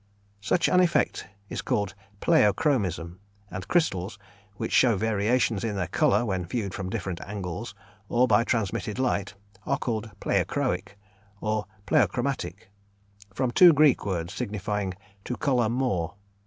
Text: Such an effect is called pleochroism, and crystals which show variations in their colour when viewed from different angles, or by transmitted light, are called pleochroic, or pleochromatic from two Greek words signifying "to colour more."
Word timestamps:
Such 0.41 0.67
an 0.67 0.79
effect 0.79 1.27
is 1.47 1.61
called 1.61 1.93
pleochroism, 2.21 3.19
and 3.51 3.67
crystals 3.67 4.17
which 4.57 4.71
show 4.71 4.95
variations 4.97 5.63
in 5.63 5.75
their 5.75 5.89
colour 5.89 6.25
when 6.25 6.43
viewed 6.47 6.73
from 6.73 6.89
different 6.89 7.21
angles, 7.21 7.75
or 8.09 8.27
by 8.27 8.43
transmitted 8.43 8.97
light, 8.97 9.35
are 9.63 9.77
called 9.77 10.09
pleochroic, 10.19 10.97
or 11.39 11.67
pleochromatic 11.85 12.71
from 13.31 13.51
two 13.51 13.73
Greek 13.73 14.03
words 14.03 14.33
signifying 14.33 14.95
"to 15.23 15.37
colour 15.37 15.69
more." 15.69 16.15